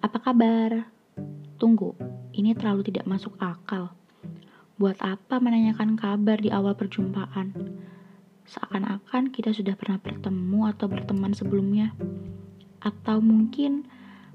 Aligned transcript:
Apa 0.00 0.16
kabar? 0.16 0.88
Tunggu, 1.60 1.92
ini 2.32 2.56
terlalu 2.56 2.88
tidak 2.88 3.04
masuk 3.04 3.36
akal. 3.36 3.92
Buat 4.80 4.96
apa 5.04 5.36
menanyakan 5.36 6.00
kabar 6.00 6.40
di 6.40 6.48
awal 6.48 6.72
perjumpaan? 6.72 7.52
Seakan-akan 8.48 9.36
kita 9.36 9.52
sudah 9.52 9.76
pernah 9.76 10.00
bertemu 10.00 10.72
atau 10.72 10.88
berteman 10.88 11.36
sebelumnya. 11.36 11.92
Atau 12.80 13.20
mungkin 13.20 13.84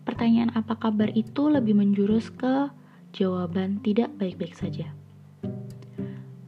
pertanyaan 0.05 0.53
apa 0.53 0.77
kabar 0.77 1.09
itu 1.17 1.49
lebih 1.49 1.73
menjurus 1.73 2.29
ke 2.29 2.69
jawaban 3.17 3.81
tidak 3.81 4.13
baik-baik 4.21 4.53
saja. 4.53 4.93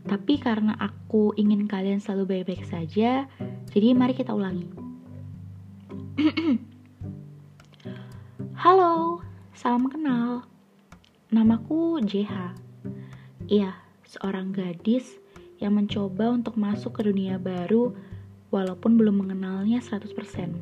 Tapi 0.05 0.37
karena 0.37 0.77
aku 0.77 1.33
ingin 1.33 1.65
kalian 1.65 1.97
selalu 1.97 2.45
baik-baik 2.45 2.61
saja, 2.69 3.25
jadi 3.73 3.97
mari 3.97 4.13
kita 4.13 4.37
ulangi. 4.37 4.69
Halo, 8.57 9.21
salam 9.53 9.85
kenal. 9.85 10.41
Namaku 11.29 12.01
JH. 12.01 12.57
Iya, 13.45 13.77
seorang 14.01 14.49
gadis 14.49 15.21
yang 15.61 15.77
mencoba 15.77 16.33
untuk 16.33 16.57
masuk 16.57 16.97
ke 16.97 17.05
dunia 17.05 17.37
baru 17.37 17.93
walaupun 18.49 18.97
belum 18.97 19.21
mengenalnya 19.21 19.77
100%. 19.77 20.57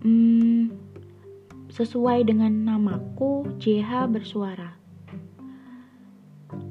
Hmm, 0.00 0.72
sesuai 1.68 2.32
dengan 2.32 2.64
namaku, 2.64 3.52
JH 3.60 4.08
bersuara. 4.08 4.80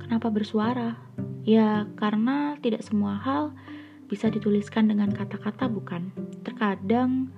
Kenapa 0.02 0.34
bersuara? 0.34 0.98
Ya, 1.46 1.86
karena 2.02 2.58
tidak 2.66 2.82
semua 2.82 3.22
hal 3.22 3.54
bisa 4.10 4.34
dituliskan 4.34 4.90
dengan 4.90 5.14
kata-kata, 5.14 5.70
bukan? 5.70 6.10
Terkadang 6.42 7.30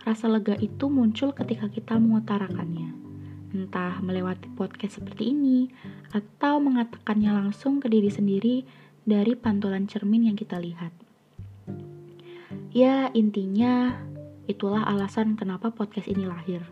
Rasa 0.00 0.32
lega 0.32 0.56
itu 0.56 0.88
muncul 0.88 1.36
ketika 1.36 1.68
kita 1.68 2.00
mengutarakannya, 2.00 2.88
entah 3.52 4.00
melewati 4.00 4.48
podcast 4.56 4.96
seperti 4.96 5.36
ini 5.36 5.68
atau 6.16 6.56
mengatakannya 6.56 7.28
langsung 7.28 7.84
ke 7.84 7.92
diri 7.92 8.08
sendiri 8.08 8.64
dari 9.04 9.36
pantulan 9.36 9.84
cermin 9.84 10.32
yang 10.32 10.36
kita 10.40 10.56
lihat. 10.56 10.88
Ya, 12.72 13.12
intinya 13.12 13.98
itulah 14.48 14.88
alasan 14.88 15.36
kenapa 15.36 15.68
podcast 15.68 16.08
ini 16.08 16.24
lahir. 16.24 16.64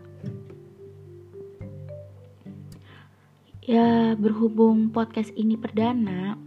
Ya, 3.68 4.16
berhubung 4.16 4.88
podcast 4.88 5.36
ini 5.36 5.60
perdana, 5.60 6.40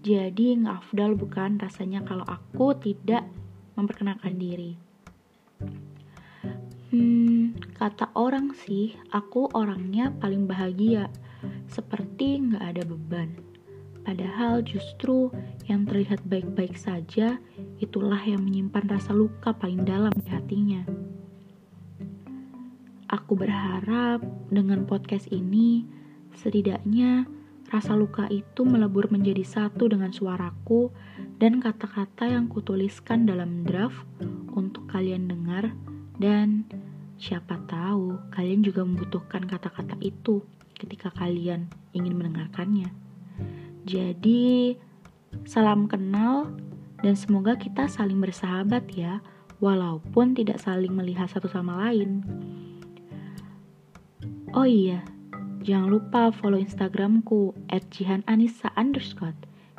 jadi 0.00 0.56
nggak 0.64 0.88
afdal 0.88 1.12
bukan 1.12 1.60
rasanya 1.60 2.00
kalau 2.08 2.24
aku 2.24 2.72
tidak 2.80 3.28
memperkenalkan 3.76 4.40
diri. 4.40 4.80
Hmm, 6.96 7.52
kata 7.76 8.08
orang 8.16 8.56
sih, 8.56 8.96
aku 9.12 9.52
orangnya 9.52 10.16
paling 10.16 10.48
bahagia, 10.48 11.12
seperti 11.68 12.40
nggak 12.40 12.64
ada 12.72 12.82
beban. 12.88 13.36
Padahal 14.00 14.64
justru 14.64 15.28
yang 15.68 15.84
terlihat 15.84 16.24
baik-baik 16.24 16.72
saja, 16.72 17.36
itulah 17.84 18.16
yang 18.24 18.48
menyimpan 18.48 18.88
rasa 18.88 19.12
luka 19.12 19.52
paling 19.52 19.84
dalam 19.84 20.08
di 20.16 20.24
hatinya. 20.32 20.88
Aku 23.12 23.36
berharap 23.36 24.24
dengan 24.48 24.88
podcast 24.88 25.28
ini, 25.28 25.84
setidaknya 26.32 27.28
rasa 27.68 27.92
luka 27.92 28.24
itu 28.32 28.64
melebur 28.64 29.12
menjadi 29.12 29.44
satu 29.44 29.92
dengan 29.92 30.16
suaraku 30.16 30.88
dan 31.36 31.60
kata-kata 31.60 32.24
yang 32.24 32.48
kutuliskan 32.48 33.28
dalam 33.28 33.68
draft 33.68 34.00
untuk 34.56 34.88
kalian 34.88 35.28
dengar 35.28 35.76
dan 36.16 36.64
siapa 37.16 37.56
tahu 37.68 38.20
kalian 38.32 38.60
juga 38.60 38.84
membutuhkan 38.84 39.44
kata-kata 39.48 39.96
itu 40.04 40.44
ketika 40.76 41.08
kalian 41.16 41.68
ingin 41.96 42.16
mendengarkannya. 42.16 42.92
Jadi, 43.88 44.76
salam 45.48 45.88
kenal 45.88 46.52
dan 47.00 47.14
semoga 47.16 47.56
kita 47.56 47.88
saling 47.88 48.20
bersahabat 48.20 48.84
ya, 48.92 49.24
walaupun 49.60 50.36
tidak 50.36 50.60
saling 50.60 50.92
melihat 50.92 51.30
satu 51.32 51.48
sama 51.48 51.88
lain. 51.88 52.20
Oh 54.52 54.68
iya, 54.68 55.04
jangan 55.64 55.88
lupa 55.92 56.32
follow 56.32 56.60
Instagramku 56.60 57.56
@jihananissa. 57.92 58.72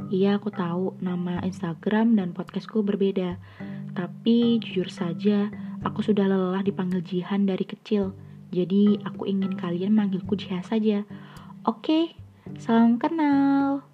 Iya, 0.08 0.40
aku 0.40 0.50
tahu 0.54 0.96
nama 1.04 1.44
Instagram 1.44 2.16
dan 2.16 2.32
podcastku 2.32 2.80
berbeda, 2.80 3.36
tapi 3.92 4.62
jujur 4.64 4.88
saja, 4.88 5.52
Aku 5.88 6.04
sudah 6.04 6.28
lelah 6.28 6.60
dipanggil 6.68 7.00
Jihan 7.00 7.48
dari 7.48 7.64
kecil, 7.64 8.12
jadi 8.52 9.00
aku 9.08 9.24
ingin 9.24 9.56
kalian 9.56 9.96
manggilku 9.96 10.36
Jiha 10.36 10.60
saja. 10.60 11.08
Oke, 11.64 12.12
salam 12.60 13.00
kenal. 13.00 13.87